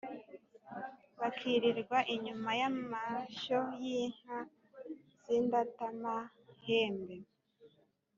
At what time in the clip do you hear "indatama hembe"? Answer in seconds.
5.37-7.17